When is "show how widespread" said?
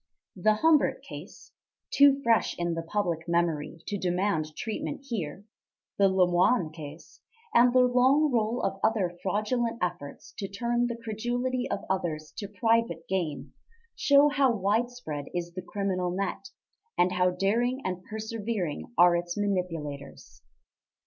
13.95-15.25